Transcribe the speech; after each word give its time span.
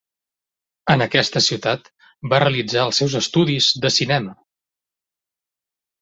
En 0.93 1.03
aquesta 1.05 1.41
ciutat 1.47 1.91
va 2.31 2.39
realitzar 2.43 2.81
els 2.85 3.01
seus 3.01 3.17
estudis 3.19 3.67
de 3.83 3.91
cinema. 3.97 4.33